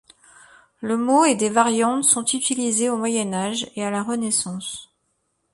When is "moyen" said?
2.97-3.35